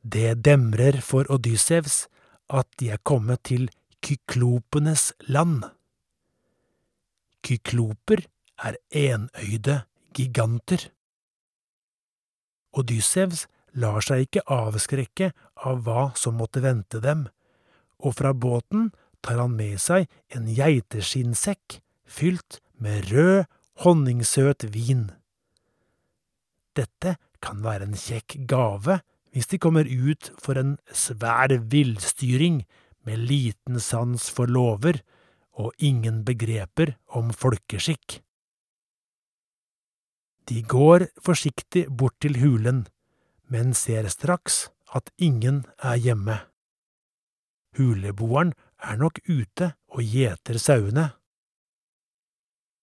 Det 0.03 0.43
demrer 0.43 0.99
for 1.01 1.29
Odyssevs 1.31 2.07
at 2.51 2.67
de 2.79 2.91
er 2.91 2.99
kommet 3.07 3.45
til 3.47 3.69
kyklopenes 4.03 5.13
land. 5.31 5.63
Kykloper 7.43 8.25
er 8.59 8.75
enøyde 8.91 9.83
giganter. 10.15 10.89
Odyssevs 12.75 13.47
lar 13.79 14.03
seg 14.03 14.27
ikke 14.27 14.43
avskrekke 14.51 15.31
av 15.63 15.85
hva 15.87 16.11
som 16.19 16.35
måtte 16.37 16.61
vente 16.63 16.99
dem, 17.03 17.25
og 18.03 18.17
fra 18.19 18.33
båten 18.35 18.91
tar 19.23 19.39
han 19.39 19.55
med 19.55 19.79
seg 19.81 20.09
en 20.35 20.49
geiteskinnsekk 20.51 21.79
fylt 22.03 22.59
med 22.75 23.07
rød, 23.13 23.45
honningsøt 23.81 24.67
vin. 24.73 25.07
Dette 26.77 27.15
kan 27.41 27.63
være 27.63 27.87
en 27.87 27.97
kjekk 27.97 28.43
gave 28.49 28.99
hvis 29.33 29.49
de 29.49 29.57
kommer 29.57 29.87
ut 29.89 30.29
for 30.37 30.59
en 30.61 30.75
svær 30.93 31.49
villstyring 31.73 32.61
med 33.03 33.25
liten 33.25 33.79
sans 33.81 34.29
for 34.29 34.45
lover 34.45 35.01
og 35.57 35.73
ingen 35.81 36.21
begreper 36.25 36.93
om 37.17 37.33
folkeskikk. 37.33 38.21
De 40.49 40.61
går 40.61 41.07
forsiktig 41.23 41.87
bort 41.89 42.17
til 42.21 42.37
hulen, 42.41 42.85
men 43.49 43.73
ser 43.73 44.09
straks 44.11 44.67
at 44.93 45.09
ingen 45.17 45.63
er 45.81 45.97
hjemme. 45.97 46.37
Huleboeren 47.77 48.53
er 48.83 48.99
nok 49.01 49.21
ute 49.25 49.73
og 49.89 50.03
gjeter 50.05 50.59
sauene. 50.61 51.09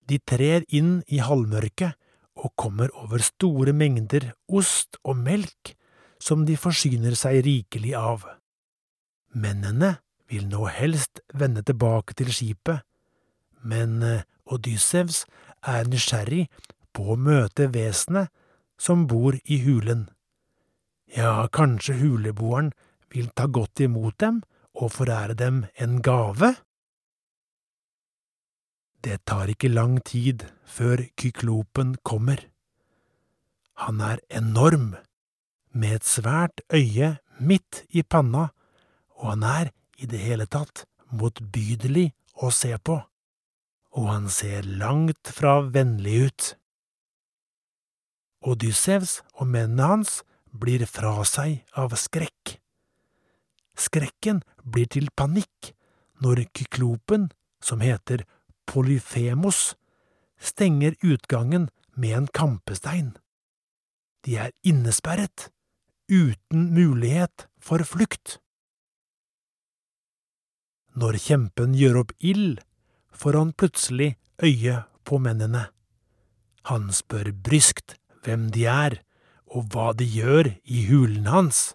De 0.08 0.18
trer 0.18 0.64
inn 0.74 1.02
i 1.06 1.20
halvmørket 1.22 1.94
og 2.40 2.56
kommer 2.58 2.90
over 2.98 3.22
store 3.22 3.74
mengder 3.76 4.32
ost 4.48 4.98
og 5.04 5.20
melk 5.20 5.76
som 6.20 6.44
de 6.46 6.56
forsyner 6.60 7.16
seg 7.18 7.40
rikelig 7.46 7.94
av. 7.96 8.26
Mennene 9.32 9.96
vil 10.30 10.46
nå 10.50 10.66
helst 10.70 11.22
vende 11.34 11.64
tilbake 11.66 12.14
til 12.18 12.30
skipet, 12.34 12.84
men 13.66 14.02
eh, 14.02 14.26
Odyssevs 14.50 15.24
er 15.66 15.88
nysgjerrig 15.90 16.46
på 16.96 17.12
å 17.12 17.18
møte 17.18 17.68
vesenet 17.72 18.30
som 18.80 19.06
bor 19.10 19.36
i 19.44 19.60
hulen. 19.64 20.08
Ja, 21.10 21.48
kanskje 21.52 21.98
huleboeren 22.00 22.72
vil 23.10 23.30
ta 23.34 23.48
godt 23.50 23.82
imot 23.82 24.18
dem 24.22 24.42
og 24.78 24.92
forære 24.94 25.34
dem 25.34 25.64
en 25.74 26.00
gave? 26.02 26.54
Det 29.04 29.22
tar 29.24 29.50
ikke 29.50 29.72
lang 29.72 29.98
tid 30.04 30.44
før 30.68 31.02
kyklopen 31.18 31.96
kommer. 32.04 32.42
Han 33.86 34.00
er 34.04 34.20
enorm, 34.28 34.94
med 35.72 36.00
et 36.00 36.06
svært 36.06 36.62
øye 36.72 37.16
midt 37.40 37.84
i 37.90 38.02
panna, 38.02 38.48
og 39.20 39.34
han 39.34 39.42
er 39.42 39.70
i 39.98 40.06
det 40.06 40.20
hele 40.22 40.46
tatt 40.46 40.84
motbydelig 41.10 42.10
å 42.40 42.50
se 42.54 42.72
på, 42.78 42.96
og 43.96 44.08
han 44.08 44.28
ser 44.32 44.66
langt 44.66 45.30
fra 45.34 45.60
vennlig 45.66 46.16
ut. 46.28 46.48
Odyssevs 48.40 49.20
og 49.36 49.50
mennene 49.52 49.90
hans 49.92 50.20
blir 50.50 50.86
fra 50.88 51.12
seg 51.28 51.60
av 51.76 51.94
skrekk. 52.00 52.56
Skrekken 53.76 54.40
blir 54.64 54.88
til 54.90 55.10
panikk 55.16 55.72
når 56.20 56.46
kyklopen, 56.56 57.28
som 57.60 57.82
heter 57.84 58.24
Polyfemos, 58.68 59.74
stenger 60.40 60.96
utgangen 61.04 61.68
med 61.96 62.16
en 62.16 62.28
kampestein. 62.32 63.12
De 64.24 64.36
er 64.40 64.52
innesperret 64.64 65.50
uten 66.10 66.70
mulighet 66.74 67.46
for 67.62 67.82
flukt. 67.86 68.38
Når 70.98 71.20
kjempen 71.22 71.76
gjør 71.78 72.02
opp 72.02 72.12
ild, 72.18 72.58
får 73.14 73.38
han 73.38 73.52
plutselig 73.54 74.16
øye 74.42 74.82
på 75.06 75.20
mennene. 75.22 75.68
Han 76.68 76.90
spør 76.92 77.30
bryskt 77.32 77.96
hvem 78.24 78.50
de 78.54 78.66
er, 78.66 78.98
og 79.50 79.70
hva 79.72 79.90
de 79.96 80.06
gjør 80.06 80.52
i 80.64 80.84
hulen 80.90 81.30
hans. 81.30 81.74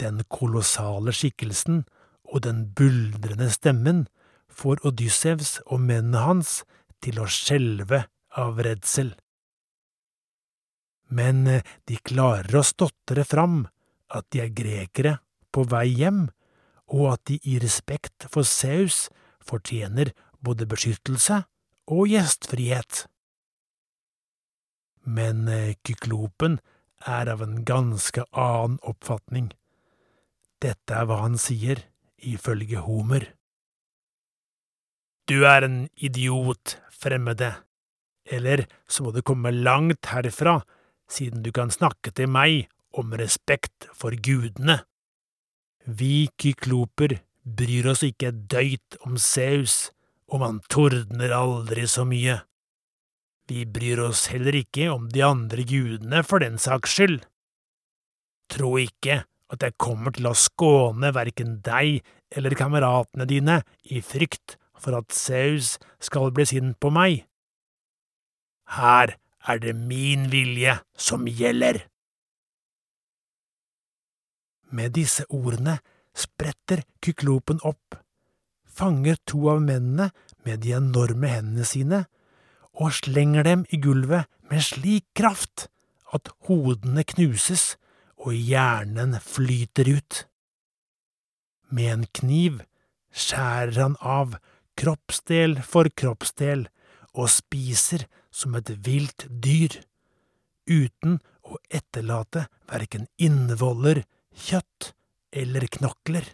Den 0.00 0.24
kolossale 0.32 1.14
skikkelsen 1.16 1.84
og 2.26 2.42
den 2.44 2.66
buldrende 2.76 3.48
stemmen 3.52 4.04
får 4.52 4.82
Odyssevs 4.88 5.60
og 5.66 5.80
mennene 5.84 6.24
hans 6.24 6.58
til 7.04 7.20
å 7.20 7.28
skjelve 7.30 8.04
av 8.36 8.60
redsel 8.64 9.14
men 11.08 11.46
eh, 11.46 11.64
de 11.86 11.98
klarer 12.02 12.58
å 12.58 12.64
stotre 12.66 13.24
fram 13.24 13.64
at 14.14 14.26
de 14.32 14.42
er 14.44 14.54
grekere 14.54 15.18
på 15.54 15.66
vei 15.70 15.88
hjem, 15.90 16.26
og 16.86 17.16
at 17.16 17.24
de 17.30 17.40
i 17.42 17.58
respekt 17.62 18.28
for 18.30 18.46
Saus 18.46 19.06
fortjener 19.42 20.12
både 20.42 20.68
beskyttelse 20.70 21.42
og 21.90 22.10
gjestfrihet. 22.10 23.06
Men 25.06 25.46
eh, 25.50 25.74
kyklopen 25.86 26.58
er 27.06 27.30
av 27.30 27.42
en 27.44 27.62
ganske 27.66 28.24
annen 28.32 28.78
oppfatning. 28.82 29.52
Dette 30.62 30.94
er 30.94 31.06
hva 31.06 31.20
han 31.22 31.36
sier, 31.38 31.84
ifølge 32.16 32.82
Homer. 32.82 33.28
Du 35.26 35.42
er 35.46 35.66
en 35.66 35.78
idiot, 35.94 36.78
fremmede, 36.90 37.52
eller 38.26 38.64
så 38.88 39.04
må 39.04 39.12
du 39.14 39.20
komme 39.26 39.52
langt 39.52 40.08
herfra, 40.10 40.60
siden 41.10 41.42
du 41.42 41.52
kan 41.54 41.70
snakke 41.70 42.12
til 42.14 42.30
meg 42.30 42.66
om 42.96 43.14
respekt 43.18 43.88
for 43.94 44.14
gudene. 44.16 44.80
Vi 45.86 46.28
kykloper 46.40 47.20
bryr 47.46 47.92
oss 47.92 48.02
ikke 48.06 48.32
et 48.32 48.42
døyt 48.50 48.98
om 49.06 49.16
Zeus, 49.20 49.92
og 50.26 50.42
man 50.42 50.58
tordner 50.72 51.34
aldri 51.36 51.86
så 51.86 52.02
mye. 52.08 52.40
Vi 53.46 53.62
bryr 53.70 54.02
oss 54.08 54.26
heller 54.32 54.56
ikke 54.58 54.88
om 54.90 55.06
de 55.12 55.22
andre 55.22 55.62
gudene 55.62 56.24
for 56.26 56.42
den 56.42 56.58
saks 56.58 56.96
skyld. 56.96 57.20
Tro 58.50 58.74
ikke 58.82 59.22
at 59.54 59.62
jeg 59.62 59.78
kommer 59.78 60.14
til 60.14 60.26
å 60.26 60.34
skåne 60.34 61.12
verken 61.14 61.60
deg 61.66 62.00
eller 62.34 62.58
kameratene 62.58 63.28
dine 63.30 63.60
i 63.86 64.02
frykt 64.02 64.56
for 64.82 64.98
at 64.98 65.14
Zeus 65.14 65.76
skal 66.02 66.32
bli 66.34 66.46
sint 66.50 66.74
på 66.82 66.90
meg. 66.90 67.22
Her 68.74 69.14
er 69.46 69.60
det 69.62 69.74
min 69.76 70.26
vilje 70.32 70.78
som 70.98 71.26
gjelder. 71.26 71.84
Med 74.74 74.96
disse 74.98 75.24
ordene 75.30 75.78
spretter 76.16 76.82
kyklopen 77.04 77.60
opp, 77.62 77.98
fanger 78.66 79.18
to 79.24 79.46
av 79.52 79.62
mennene 79.62 80.10
med 80.44 80.64
de 80.64 80.74
enorme 80.76 81.30
hendene 81.30 81.66
sine 81.68 82.04
og 82.76 82.92
slenger 82.92 83.46
dem 83.46 83.64
i 83.72 83.80
gulvet 83.80 84.28
med 84.50 84.64
slik 84.64 85.06
kraft 85.16 85.68
at 86.14 86.28
hodene 86.48 87.04
knuses 87.06 87.76
og 88.16 88.34
hjernen 88.34 89.16
flyter 89.22 89.88
ut. 89.96 90.24
Med 91.70 91.92
en 91.92 92.04
kniv 92.18 92.60
skjærer 93.16 93.78
han 93.80 93.96
av 94.00 94.36
kroppsdel 94.78 95.58
for 95.64 95.88
kroppsdel 95.88 96.66
og 97.16 97.30
spiser 97.32 98.04
som 98.36 98.56
et 98.58 98.68
vilt 98.84 99.24
dyr, 99.30 99.78
uten 100.68 101.20
å 101.46 101.56
etterlate 101.72 102.46
verken 102.68 103.06
innvoller, 103.22 104.02
kjøtt 104.36 104.92
eller 105.32 105.64
knokler. 105.78 106.26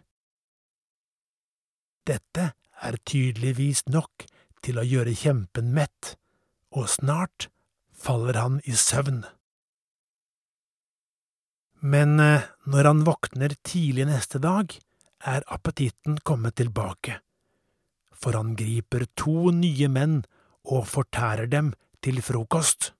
Dette 2.08 2.48
er 2.82 2.98
tydeligvis 3.06 3.84
nok 3.86 4.26
til 4.64 4.80
å 4.80 4.86
gjøre 4.86 5.14
kjempen 5.14 5.70
mett, 5.76 6.16
og 6.74 6.90
snart 6.90 7.46
faller 7.94 8.38
han 8.40 8.58
i 8.66 8.74
søvn. 8.74 9.22
Men 11.82 12.18
eh, 12.22 12.48
når 12.70 12.88
han 12.88 13.04
våkner 13.06 13.54
tidlig 13.66 14.06
neste 14.10 14.40
dag, 14.42 14.74
er 15.22 15.46
appetitten 15.54 16.18
kommet 16.26 16.56
tilbake, 16.58 17.20
for 18.10 18.34
han 18.38 18.56
griper 18.58 19.06
to 19.18 19.52
nye 19.54 19.86
menn 19.90 20.22
og 20.62 20.86
fortærer 20.90 21.50
dem 21.50 21.72
til 22.02 22.20
frokost. 22.24 22.92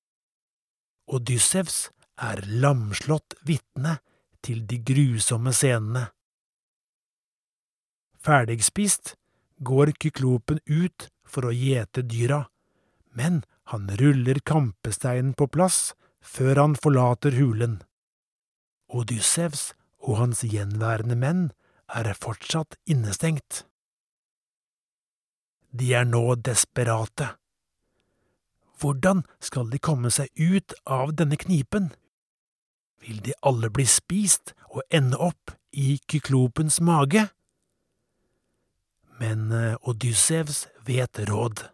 Odyssevs 1.11 1.89
er 2.23 2.43
lamslått 2.47 3.35
vitne 3.45 3.97
til 4.43 4.63
de 4.67 4.79
grusomme 4.79 5.53
scenene. 5.55 6.07
Ferdigspist 8.23 9.15
går 9.59 9.93
kyklopen 9.99 10.61
ut 10.67 11.09
for 11.27 11.49
å 11.49 11.55
gjete 11.55 12.05
dyra, 12.07 12.45
men 13.11 13.43
han 13.71 13.89
ruller 13.99 14.39
kampesteinen 14.45 15.33
på 15.35 15.49
plass 15.51 15.91
før 16.23 16.61
han 16.61 16.75
forlater 16.79 17.35
hulen. 17.35 17.81
Odyssevs 18.87 19.73
og 20.03 20.19
hans 20.19 20.43
gjenværende 20.47 21.17
menn 21.19 21.45
er 21.91 22.11
fortsatt 22.15 22.77
innestengt. 22.89 23.63
De 25.73 25.93
er 25.97 26.05
nå 26.05 26.35
desperate. 26.35 27.33
Hvordan 28.79 29.23
skal 29.43 29.69
de 29.71 29.79
komme 29.79 30.11
seg 30.11 30.31
ut 30.39 30.73
av 30.85 31.13
denne 31.19 31.37
knipen? 31.39 31.91
Vil 33.03 33.19
de 33.23 33.35
alle 33.43 33.69
bli 33.73 33.85
spist 33.89 34.53
og 34.71 34.83
ende 34.89 35.19
opp 35.19 35.53
i 35.71 35.97
kyklopens 36.09 36.79
mage? 36.81 37.27
Men 39.19 39.51
eh, 39.51 39.75
Odyssevs 39.87 40.67
vet 40.87 41.19
råd. 41.29 41.67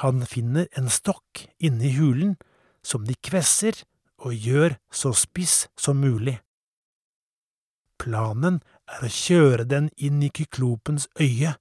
Han 0.00 0.24
finner 0.26 0.68
en 0.78 0.88
stokk 0.88 1.44
inne 1.58 1.90
i 1.90 1.96
hulen 1.98 2.36
som 2.82 3.04
de 3.04 3.14
kvesser 3.20 3.82
og 4.24 4.32
gjør 4.32 4.78
så 4.92 5.12
spiss 5.16 5.66
som 5.76 6.00
mulig. 6.00 6.38
Planen 8.00 8.62
er 8.88 9.04
å 9.04 9.12
kjøre 9.12 9.66
den 9.68 9.90
inn 10.00 10.22
i 10.24 10.32
kyklopens 10.32 11.06
øye 11.20 11.52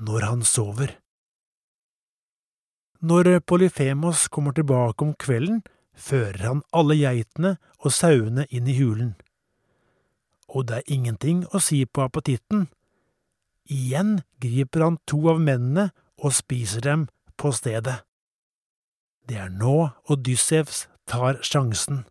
når 0.00 0.28
han 0.30 0.44
sover. 0.46 0.96
Når 3.02 3.40
Polyfemos 3.40 4.28
kommer 4.30 4.54
tilbake 4.54 5.02
om 5.02 5.14
kvelden, 5.18 5.64
fører 5.98 6.44
han 6.46 6.60
alle 6.70 6.94
geitene 7.00 7.56
og 7.82 7.90
sauene 7.90 8.44
inn 8.54 8.68
i 8.70 8.76
hulen. 8.78 9.16
Og 10.46 10.68
det 10.68 10.76
er 10.78 10.94
ingenting 10.94 11.42
å 11.50 11.58
si 11.58 11.80
på 11.82 12.04
appetitten. 12.04 12.68
Igjen 13.66 14.20
griper 14.38 14.84
han 14.86 15.00
to 15.10 15.18
av 15.32 15.42
mennene 15.42 15.88
og 16.22 16.36
spiser 16.36 16.86
dem 16.86 17.08
på 17.34 17.50
stedet. 17.56 18.04
Det 19.26 19.38
er 19.38 19.50
nå 19.50 19.90
Odyssevs 20.06 20.86
tar 21.10 21.40
sjansen. 21.42 22.04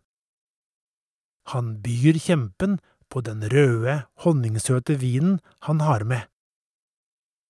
Han 1.56 1.78
byr 1.80 2.20
kjempen 2.20 2.76
på 3.08 3.24
den 3.24 3.48
røde, 3.48 4.02
honningsøte 4.24 4.98
vinen 5.00 5.40
han 5.64 5.80
har 5.80 6.04
med. 6.04 6.28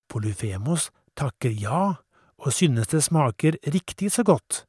Polyfemos 0.06 0.90
takker 1.18 1.50
ja 1.50 2.02
og 2.42 2.52
synes 2.52 2.90
det 2.90 3.04
smaker 3.06 3.56
riktig 3.66 4.10
så 4.12 4.26
godt 4.26 4.64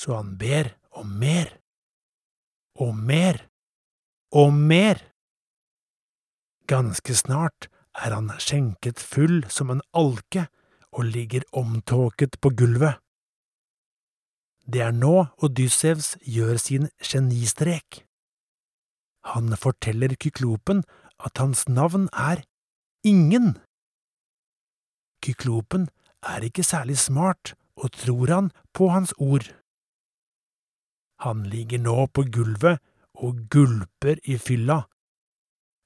så 0.00 0.16
han 0.16 0.36
ber 0.40 0.72
om 0.96 1.12
mer, 1.20 1.50
og 2.80 2.94
mer, 2.96 3.44
og 4.32 4.52
mer. 4.54 5.02
Ganske 6.70 7.14
snart 7.18 7.68
er 7.94 8.14
han 8.14 8.30
skjenket 8.40 9.02
full 9.02 9.42
som 9.52 9.72
en 9.74 9.82
alke 9.96 10.46
og 10.96 11.10
ligger 11.10 11.44
omtåket 11.52 12.38
på 12.40 12.52
gulvet. 12.56 12.96
Det 14.70 14.84
er 14.86 14.94
nå 14.94 15.26
Odyssevs 15.42 16.14
gjør 16.22 16.56
sin 16.62 16.88
genistrek. 17.02 18.04
Han 19.34 19.52
forteller 19.58 20.14
Kyklopen 20.16 20.84
at 21.20 21.42
hans 21.42 21.66
navn 21.68 22.08
er 22.12 22.44
Ingen. 23.04 23.54
Kyklopen 25.24 25.88
er 26.22 26.44
ikke 26.44 26.66
særlig 26.66 26.98
smart 26.98 27.54
og 27.80 27.92
tror 27.96 28.32
han 28.32 28.50
på 28.76 28.90
hans 28.92 29.12
ord. 29.18 29.48
Han 31.24 31.44
ligger 31.52 31.80
nå 31.80 32.06
på 32.06 32.24
gulvet 32.32 32.80
og 33.14 33.48
gulper 33.52 34.20
i 34.24 34.36
fylla. 34.40 34.82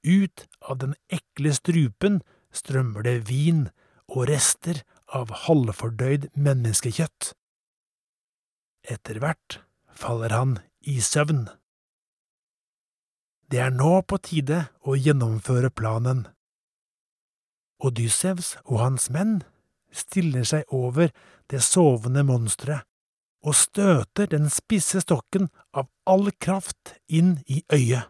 Ut 0.04 0.44
av 0.62 0.78
den 0.82 0.94
ekle 1.08 1.54
strupen 1.56 2.20
strømmer 2.54 3.06
det 3.06 3.16
vin 3.30 3.66
og 4.08 4.28
rester 4.30 4.82
av 5.14 5.32
halvfordøyd 5.46 6.28
menneskekjøtt. 6.34 7.32
Etter 8.84 9.18
hvert 9.22 9.60
faller 9.96 10.34
han 10.34 10.58
i 10.84 11.00
søvn. 11.00 11.46
Det 13.50 13.60
er 13.62 13.74
nå 13.74 14.02
på 14.08 14.18
tide 14.22 14.66
å 14.84 14.96
gjennomføre 14.98 15.70
planen. 15.70 16.26
Odyssevs 17.84 18.54
og 18.64 18.80
hans 18.80 19.10
menn 19.14 19.40
stiller 19.94 20.44
seg 20.48 20.68
over 20.74 21.12
det 21.50 21.62
sovende 21.62 22.24
monsteret 22.26 22.84
og 23.44 23.56
støter 23.58 24.30
den 24.32 24.48
spisse 24.48 25.02
stokken 25.04 25.50
av 25.76 25.90
all 26.08 26.30
kraft 26.40 26.94
inn 27.12 27.36
i 27.44 27.60
øyet. 27.72 28.08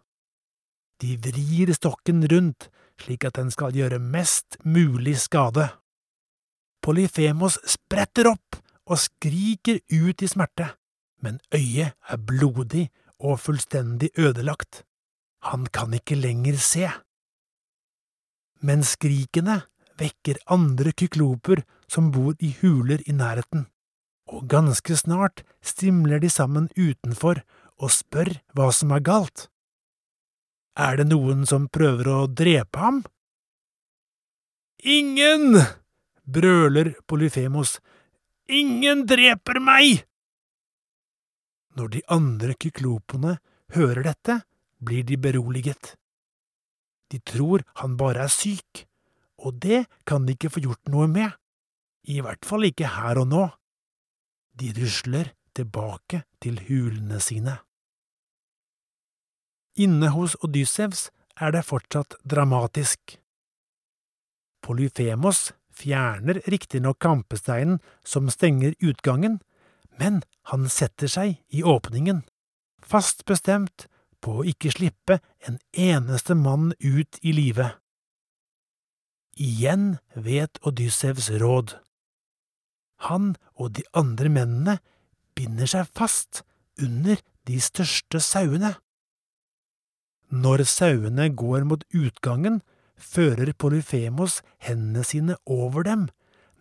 De 1.02 1.16
vrir 1.18 1.72
stokken 1.74 2.22
rundt 2.30 2.68
slik 3.00 3.24
at 3.26 3.38
den 3.38 3.50
skal 3.50 3.74
gjøre 3.74 3.98
mest 3.98 4.58
mulig 4.64 5.16
skade. 5.22 5.66
Polyfemos 6.84 7.58
spretter 7.66 8.28
opp 8.30 8.60
og 8.84 9.00
skriker 9.00 9.80
ut 9.90 10.22
i 10.22 10.28
smerte, 10.28 10.68
men 11.24 11.40
øyet 11.54 11.96
er 11.96 12.20
blodig 12.20 12.88
og 13.18 13.40
fullstendig 13.40 14.12
ødelagt. 14.20 14.84
Han 15.48 15.66
kan 15.66 15.94
ikke 15.96 16.18
lenger 16.18 16.58
se. 16.60 16.88
Men 18.64 18.84
skrikene 18.84 19.62
vekker 20.00 20.40
andre 20.52 20.92
kykloper 20.96 21.62
som 21.88 22.10
bor 22.14 22.34
i 22.40 22.54
huler 22.60 23.02
i 23.06 23.12
nærheten 23.12 23.68
og 24.32 24.48
ganske 24.48 24.96
snart 24.96 25.42
stimler 25.64 26.22
de 26.22 26.30
sammen 26.32 26.68
utenfor 26.78 27.42
og 27.82 27.92
spør 27.92 28.32
hva 28.56 28.70
som 28.72 28.94
er 28.94 29.02
galt. 29.04 29.48
Er 30.74 30.98
det 30.98 31.08
noen 31.10 31.44
som 31.46 31.68
prøver 31.68 32.10
å 32.10 32.20
drepe 32.26 32.80
ham? 32.80 33.02
Ingen! 34.84 35.60
brøler 36.24 36.94
Polyfemos, 37.06 37.78
Ingen 38.48 39.04
dreper 39.08 39.60
meg! 39.60 40.04
Når 41.76 41.88
de 41.92 42.00
andre 42.12 42.54
kyklopene 42.60 43.38
hører 43.74 44.04
dette, 44.08 44.40
blir 44.84 45.04
de 45.04 45.16
beroliget. 45.20 45.94
De 47.12 47.20
tror 47.20 47.64
han 47.80 47.96
bare 48.00 48.26
er 48.26 48.32
syk, 48.32 48.84
og 49.38 49.60
det 49.60 49.84
kan 50.08 50.26
de 50.26 50.36
ikke 50.36 50.52
få 50.52 50.64
gjort 50.64 50.92
noe 50.92 51.08
med, 51.10 51.32
i 52.04 52.20
hvert 52.24 52.44
fall 52.44 52.66
ikke 52.68 52.90
her 52.96 53.20
og 53.22 53.30
nå. 53.30 53.44
De 54.54 54.70
rusler 54.76 55.32
tilbake 55.56 56.24
til 56.42 56.60
hulene 56.68 57.20
sine. 57.22 57.58
Inne 59.80 60.12
hos 60.14 60.36
Odyssevs 60.46 61.08
er 61.40 61.54
det 61.54 61.64
fortsatt 61.66 62.14
dramatisk. 62.22 63.16
Polyfemos 64.62 65.50
fjerner 65.74 66.38
riktignok 66.46 67.00
kampesteinen 67.02 67.80
som 68.06 68.30
stenger 68.30 68.76
utgangen, 68.80 69.40
men 69.98 70.22
han 70.50 70.68
setter 70.70 71.10
seg 71.10 71.40
i 71.50 71.62
åpningen, 71.66 72.22
fast 72.78 73.24
bestemt 73.26 73.88
på 74.22 74.40
å 74.40 74.46
ikke 74.48 74.72
slippe 74.72 75.18
en 75.48 75.58
eneste 75.72 76.36
mann 76.38 76.72
ut 76.80 77.18
i 77.22 77.34
live. 77.34 77.74
Igjen 79.34 79.96
vet 80.14 80.60
Odyssevs 80.62 81.32
råd. 81.42 81.74
Han 83.08 83.34
og 83.54 83.74
de 83.78 83.84
andre 83.96 84.30
mennene 84.32 84.78
binder 85.36 85.68
seg 85.70 85.90
fast 85.96 86.42
under 86.80 87.20
de 87.48 87.60
største 87.60 88.20
sauene. 88.22 88.74
Når 90.34 90.64
sauene 90.66 91.28
går 91.36 91.66
mot 91.68 91.84
utgangen, 91.94 92.62
fører 92.96 93.52
Polyfemos 93.58 94.40
hendene 94.62 95.04
sine 95.04 95.36
over 95.46 95.84
dem, 95.86 96.08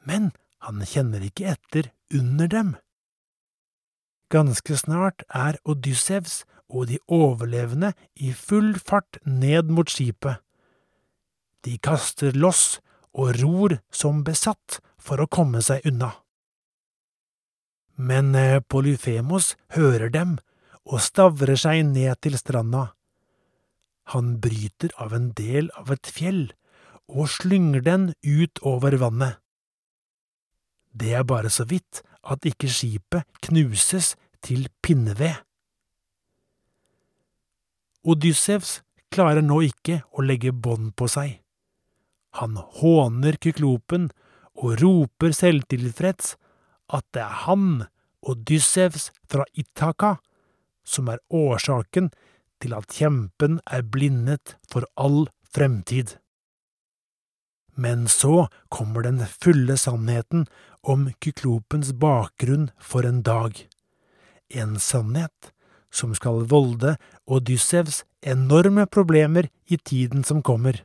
men 0.03 0.32
han 0.65 0.84
kjenner 0.88 1.23
ikke 1.23 1.53
etter 1.56 1.91
under 2.13 2.49
dem. 2.51 2.73
Ganske 4.34 4.77
snart 4.77 5.23
er 5.29 5.60
Odyssevs 5.69 6.41
og 6.73 6.88
de 6.89 6.97
overlevende 7.08 7.93
i 8.15 8.32
full 8.34 8.73
fart 8.79 9.19
ned 9.25 9.69
mot 9.69 9.89
skipet. 9.89 10.41
De 11.63 11.77
kaster 11.77 12.34
loss 12.36 12.79
og 13.13 13.38
ror 13.43 13.77
som 13.93 14.23
besatt 14.25 14.79
for 14.97 15.21
å 15.21 15.29
komme 15.29 15.62
seg 15.62 15.86
unna. 15.88 16.12
Men 17.95 18.34
eh, 18.36 18.60
Polyfemos 18.60 19.53
hører 19.75 20.10
dem 20.10 20.38
og 20.84 21.01
stavrer 21.01 21.58
seg 21.60 21.86
ned 21.88 22.19
til 22.25 22.38
stranda. 22.39 22.91
Han 24.12 24.38
bryter 24.43 24.91
av 24.99 25.13
en 25.15 25.32
del 25.38 25.69
av 25.79 25.93
et 25.93 26.10
fjell 26.10 26.49
og 27.08 27.29
slynger 27.32 27.84
den 27.86 28.10
ut 28.23 28.60
over 28.67 28.97
vannet. 28.99 29.39
Det 30.93 31.13
er 31.17 31.25
bare 31.25 31.49
så 31.49 31.65
vidt 31.69 32.03
at 32.23 32.45
ikke 32.47 32.69
skipet 32.71 33.25
knuses 33.47 34.13
til 34.43 34.67
pinneved. 34.84 35.39
Odyssevs 38.03 38.82
klarer 39.13 39.45
nå 39.45 39.62
ikke 39.69 40.01
å 40.12 40.25
legge 40.25 40.51
bånd 40.51 40.91
på 40.99 41.08
seg. 41.12 41.39
Han 42.39 42.58
håner 42.58 43.38
kyklopen 43.39 44.10
og 44.58 44.79
roper 44.82 45.36
selvtilfreds 45.38 46.36
at 46.91 47.06
det 47.15 47.24
er 47.24 47.39
han, 47.48 47.86
Odyssevs 48.24 49.12
fra 49.28 49.46
Itaka, 49.54 50.15
som 50.84 51.10
er 51.12 51.19
årsaken 51.30 52.12
til 52.63 52.76
at 52.78 52.91
kjempen 52.91 53.60
er 53.67 53.84
blindet 53.84 54.56
for 54.72 54.88
all 54.96 55.28
fremtid. 55.54 56.17
Men 57.76 58.08
så 58.08 58.48
kommer 58.69 59.04
den 59.04 59.24
fulle 59.26 59.78
sannheten 59.78 60.46
om 60.84 61.10
kyklopens 61.24 61.91
bakgrunn 62.00 62.69
for 62.80 63.08
en 63.08 63.24
dag. 63.26 63.58
En 64.54 64.78
sannhet 64.80 65.52
som 65.93 66.13
skal 66.17 66.46
volde 66.50 66.96
Odyssevs 67.26 68.04
enorme 68.22 68.86
problemer 68.86 69.50
i 69.65 69.78
tiden 69.78 70.24
som 70.24 70.41
kommer. 70.41 70.84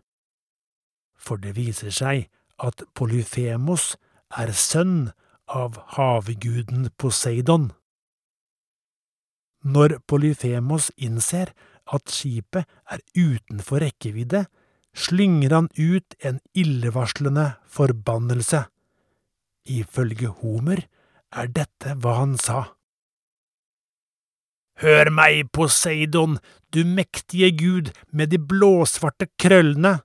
For 1.19 1.37
det 1.37 1.57
viser 1.59 1.93
seg 1.95 2.29
at 2.59 2.83
Polyfemos 2.95 3.95
er 4.37 4.53
sønn 4.53 5.11
av 5.49 5.79
havguden 5.97 6.89
Poseidon. 7.01 7.71
Når 9.65 9.99
Polyfemos 10.07 10.91
innser 10.97 11.53
at 11.93 12.13
skipet 12.13 12.69
er 12.89 13.03
utenfor 13.17 13.83
rekkevidde, 13.83 14.45
slynger 14.95 15.55
han 15.55 15.69
ut 15.79 16.17
en 16.25 16.41
illevarslende 16.55 17.53
forbannelse. 17.67 18.65
Ifølge 19.69 20.33
Homer 20.41 20.85
er 21.33 21.51
dette 21.53 21.95
hva 22.01 22.19
han 22.23 22.37
sa. 22.41 22.65
Hør 24.79 25.11
meg, 25.11 25.49
Poseidon, 25.53 26.39
du 26.71 26.85
mektige 26.87 27.51
gud 27.51 27.91
med 28.13 28.31
de 28.31 28.39
blåsvarte 28.39 29.27
krøllene! 29.41 29.99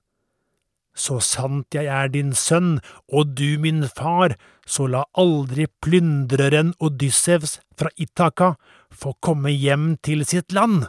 Så 0.94 1.18
sant 1.22 1.74
jeg 1.74 1.86
er 1.90 2.10
din 2.10 2.32
sønn 2.38 2.78
og 3.10 3.34
du 3.38 3.58
min 3.62 3.82
far, 3.86 4.36
så 4.66 4.86
la 4.90 5.04
aldri 5.20 5.66
plyndreren 5.84 6.72
Odyssevs 6.78 7.58
fra 7.78 7.90
Itaka 7.96 8.54
få 8.90 9.14
komme 9.20 9.52
hjem 9.52 9.94
til 10.02 10.24
sitt 10.28 10.52
land. 10.52 10.86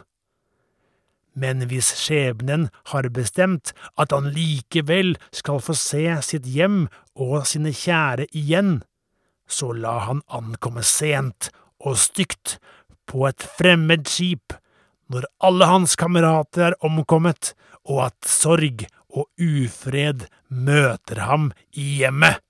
Men 1.36 1.66
hvis 1.68 1.90
skjebnen 2.00 2.70
har 2.92 3.10
bestemt 3.12 3.74
at 4.00 4.14
han 4.14 4.30
likevel 4.32 5.16
skal 5.36 5.60
få 5.60 5.76
se 5.76 6.04
sitt 6.24 6.46
hjem 6.48 6.86
og 7.12 7.44
sine 7.50 7.74
kjære 7.76 8.30
igjen, 8.32 8.78
så 9.46 9.74
la 9.76 9.98
han 10.08 10.24
ankomme 10.32 10.82
sent 10.82 11.50
og 11.84 11.98
stygt 12.00 12.56
på 13.06 13.26
et 13.28 13.44
fremmed 13.58 14.08
skip 14.10 14.56
når 15.12 15.28
alle 15.44 15.68
hans 15.70 15.94
kamerater 15.98 16.72
er 16.72 16.80
omkommet, 16.84 17.52
og 17.86 18.08
at 18.08 18.26
sorg 18.26 18.86
og 19.14 19.28
ufred 19.38 20.26
møter 20.50 21.22
ham 21.28 21.52
i 21.70 22.00
hjemmet. 22.00 22.40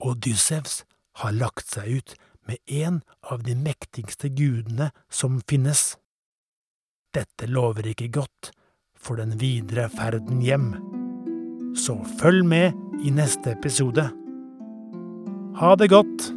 Odyssevs 0.00 0.84
har 1.22 1.32
lagt 1.32 1.70
seg 1.72 2.00
ut 2.00 2.16
med 2.46 2.58
en 2.66 3.00
av 3.30 3.42
de 3.42 3.56
mektigste 3.58 4.28
gudene 4.28 4.90
som 5.10 5.40
finnes. 5.48 5.96
Dette 7.16 7.48
lover 7.48 7.88
ikke 7.90 8.12
godt 8.20 8.52
for 8.96 9.18
den 9.20 9.36
videre 9.40 9.88
ferden 9.92 10.42
hjem. 10.44 10.72
Så 11.76 11.98
følg 12.20 12.44
med 12.46 12.76
i 13.04 13.12
neste 13.12 13.56
episode. 13.56 14.08
Ha 15.56 15.74
det 15.80 15.90
godt! 15.92 16.32